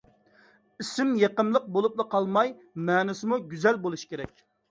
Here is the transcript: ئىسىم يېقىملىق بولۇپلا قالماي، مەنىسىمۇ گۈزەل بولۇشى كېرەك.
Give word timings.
ئىسىم 0.83 1.11
يېقىملىق 1.23 1.67
بولۇپلا 1.75 2.07
قالماي، 2.15 2.51
مەنىسىمۇ 2.89 3.41
گۈزەل 3.55 3.81
بولۇشى 3.87 4.09
كېرەك. 4.15 4.45